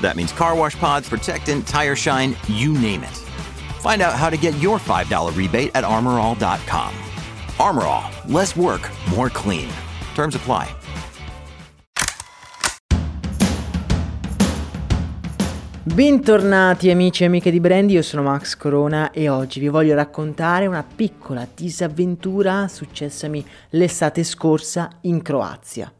[0.00, 3.16] That means car wash pods, protectant, tire shine, you name it.
[3.80, 6.94] Find out how to get your $5 rebate at armorall.com.
[7.58, 9.68] Armorall, less work, more clean.
[10.14, 10.74] Terms apply.
[15.82, 20.66] Bentornati amici e amiche di Brandy, io sono Max Corona e oggi vi voglio raccontare
[20.66, 25.92] una piccola disavventura successami l'estate scorsa in Croazia.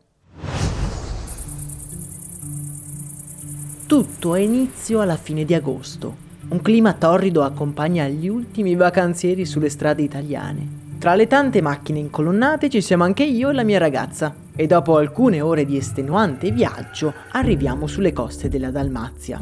[3.90, 6.14] Tutto ha inizio alla fine di agosto.
[6.50, 10.64] Un clima torrido accompagna gli ultimi vacanzieri sulle strade italiane.
[11.00, 14.96] Tra le tante macchine incolonnate ci siamo anche io e la mia ragazza e dopo
[14.96, 19.40] alcune ore di estenuante viaggio arriviamo sulle coste della Dalmazia.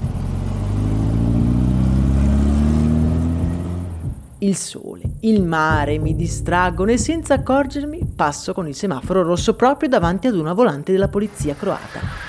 [4.39, 9.91] Il sole, il mare mi distraggono e senza accorgermi passo con il semaforo rosso proprio
[9.91, 12.28] davanti ad una volante della polizia croata.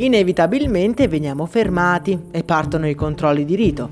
[0.00, 3.90] Inevitabilmente veniamo fermati e partono i controlli di rito.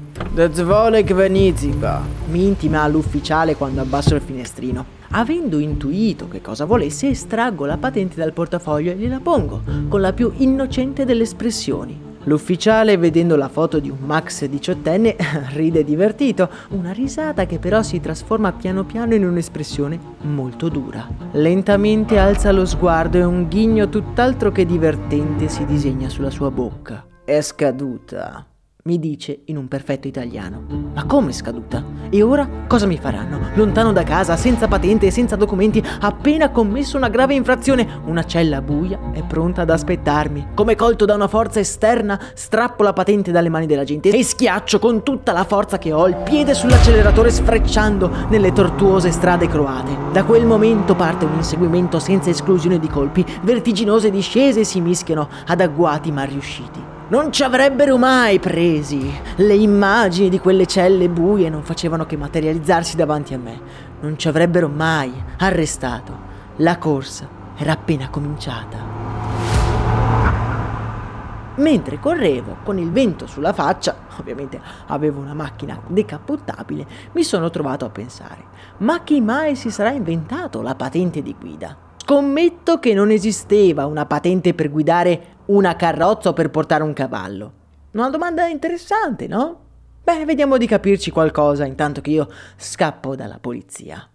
[2.31, 4.97] Mi intima l'ufficiale quando abbasso il finestrino.
[5.11, 10.15] Avendo intuito che cosa volesse, estraggo la patente dal portafoglio e gliela pongo, con la
[10.15, 12.08] più innocente delle espressioni.
[12.29, 15.17] L'ufficiale, vedendo la foto di un Max diciottenne,
[15.55, 21.09] ride divertito, una risata che però si trasforma piano piano in un'espressione molto dura.
[21.33, 27.03] Lentamente alza lo sguardo e un ghigno tutt'altro che divertente si disegna sulla sua bocca.
[27.25, 28.47] È scaduta
[28.89, 30.65] mi dice in un perfetto italiano.
[30.95, 31.85] Ma come scaduta?
[32.09, 33.39] E ora cosa mi faranno?
[33.53, 38.63] Lontano da casa, senza patente e senza documenti, appena commesso una grave infrazione, una cella
[38.63, 40.49] buia è pronta ad aspettarmi.
[40.55, 44.79] Come colto da una forza esterna, strappo la patente dalle mani della gente e schiaccio
[44.79, 49.95] con tutta la forza che ho il piede sull'acceleratore sfrecciando nelle tortuose strade croate.
[50.13, 55.61] Da quel momento parte un inseguimento senza esclusione di colpi, vertiginose discese si mischiano ad
[55.61, 56.88] agguati ma riusciti.
[57.11, 59.11] Non ci avrebbero mai presi.
[59.37, 63.59] Le immagini di quelle celle buie non facevano che materializzarsi davanti a me.
[64.01, 66.27] Non ci avrebbero mai arrestato.
[66.57, 67.27] La corsa
[67.57, 68.77] era appena cominciata.
[71.55, 77.87] Mentre correvo con il vento sulla faccia, ovviamente avevo una macchina decappottabile, mi sono trovato
[77.87, 78.45] a pensare,
[78.79, 81.88] ma chi mai si sarà inventato la patente di guida?
[82.09, 87.53] Scommetto che non esisteva una patente per guidare una carrozza o per portare un cavallo?
[87.91, 89.61] Una domanda interessante, no?
[90.05, 92.27] Beh, vediamo di capirci qualcosa intanto che io
[92.57, 94.09] scappo dalla polizia.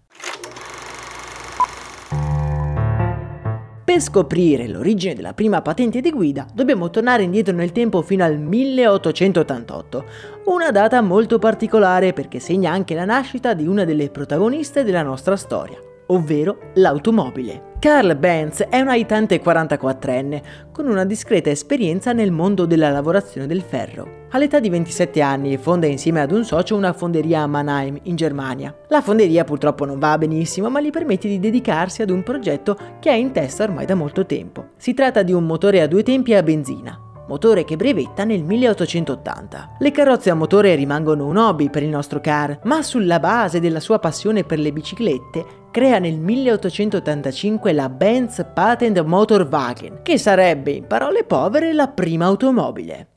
[3.85, 8.39] Per scoprire l'origine della prima patente di guida dobbiamo tornare indietro nel tempo fino al
[8.39, 10.05] 1888,
[10.45, 15.35] una data molto particolare perché segna anche la nascita di una delle protagoniste della nostra
[15.35, 15.77] storia,
[16.07, 17.71] ovvero l'automobile.
[17.79, 20.41] Carl Benz è un aitante 44enne
[20.71, 24.21] con una discreta esperienza nel mondo della lavorazione del ferro.
[24.29, 28.73] All'età di 27 anni fonda insieme ad un socio una fonderia a Mannheim, in Germania.
[28.87, 33.09] La fonderia purtroppo non va benissimo, ma gli permette di dedicarsi ad un progetto che
[33.09, 34.69] ha in testa ormai da molto tempo.
[34.77, 36.97] Si tratta di un motore a due tempi a benzina,
[37.27, 39.75] motore che brevetta nel 1880.
[39.79, 43.79] Le carrozze a motore rimangono un hobby per il nostro car, ma sulla base della
[43.79, 50.85] sua passione per le biciclette crea nel 1885 la Benz Patent Motorwagen, che sarebbe in
[50.85, 53.07] parole povere la prima automobile.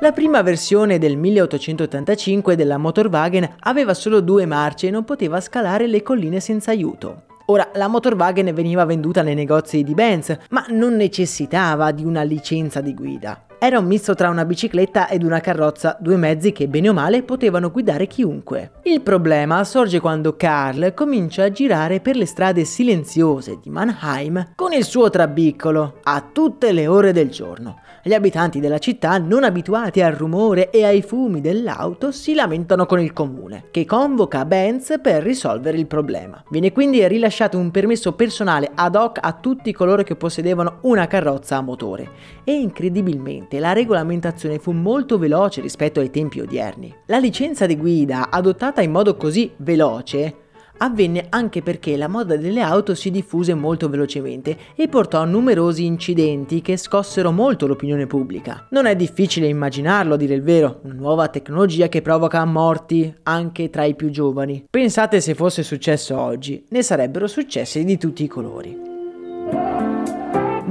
[0.00, 5.88] La prima versione del 1885 della Motorwagen aveva solo due marce e non poteva scalare
[5.88, 7.25] le colline senza aiuto.
[7.48, 12.80] Ora, la Motorwagen veniva venduta nei negozi di Benz, ma non necessitava di una licenza
[12.80, 13.45] di guida.
[13.58, 17.22] Era un misto tra una bicicletta ed una carrozza, due mezzi che bene o male
[17.22, 18.72] potevano guidare chiunque.
[18.82, 24.74] Il problema sorge quando Carl comincia a girare per le strade silenziose di Mannheim con
[24.74, 27.80] il suo trabiccolo a tutte le ore del giorno.
[28.02, 33.00] Gli abitanti della città, non abituati al rumore e ai fumi dell'auto, si lamentano con
[33.00, 36.40] il comune, che convoca Benz per risolvere il problema.
[36.50, 41.56] Viene quindi rilasciato un permesso personale ad hoc a tutti coloro che possedevano una carrozza
[41.56, 42.10] a motore
[42.44, 46.94] e incredibilmente la regolamentazione fu molto veloce rispetto ai tempi odierni.
[47.06, 50.44] La licenza di guida, adottata in modo così veloce,
[50.78, 55.84] avvenne anche perché la moda delle auto si diffuse molto velocemente e portò a numerosi
[55.84, 58.66] incidenti che scossero molto l'opinione pubblica.
[58.70, 63.70] Non è difficile immaginarlo, a dire il vero, una nuova tecnologia che provoca morti anche
[63.70, 64.66] tra i più giovani.
[64.68, 68.85] Pensate se fosse successo oggi, ne sarebbero successi di tutti i colori.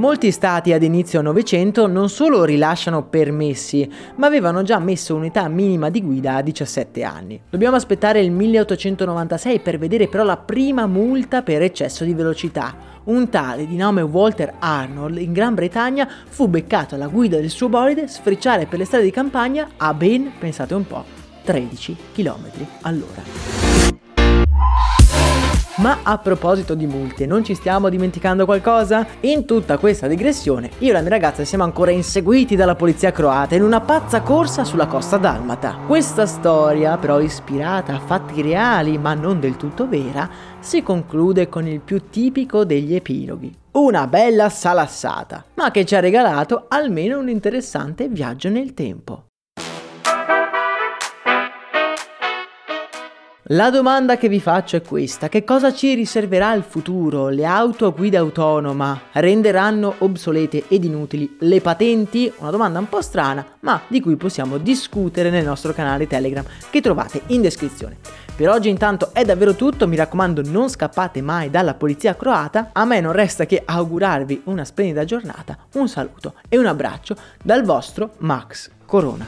[0.05, 5.89] Molti stati ad inizio Novecento non solo rilasciano permessi, ma avevano già messo un'età minima
[5.89, 7.41] di guida a 17 anni.
[7.49, 12.75] Dobbiamo aspettare il 1896 per vedere però la prima multa per eccesso di velocità.
[13.05, 17.67] Un tale di nome Walter Arnold in Gran Bretagna fu beccato alla guida del suo
[17.67, 21.03] bolide sfrecciare per le strade di campagna a ben, pensate un po',
[21.43, 22.43] 13 km
[22.81, 23.64] all'ora.
[25.77, 29.05] Ma a proposito di multe, non ci stiamo dimenticando qualcosa?
[29.21, 33.55] In tutta questa digressione, io e la mia ragazza siamo ancora inseguiti dalla polizia croata
[33.55, 35.79] in una pazza corsa sulla costa dalmata.
[35.85, 40.29] Questa storia, però ispirata a fatti reali ma non del tutto vera,
[40.59, 43.53] si conclude con il più tipico degli epiloghi.
[43.71, 49.24] Una bella salassata, ma che ci ha regalato almeno un interessante viaggio nel tempo.
[53.49, 57.27] La domanda che vi faccio è questa, che cosa ci riserverà il futuro?
[57.29, 62.33] Le auto a guida autonoma renderanno obsolete ed inutili le patenti?
[62.37, 66.81] Una domanda un po' strana, ma di cui possiamo discutere nel nostro canale Telegram che
[66.81, 67.97] trovate in descrizione.
[68.35, 72.83] Per oggi intanto è davvero tutto, mi raccomando non scappate mai dalla polizia croata, a
[72.83, 78.13] me non resta che augurarvi una splendida giornata, un saluto e un abbraccio dal vostro
[78.17, 79.27] Max Corona.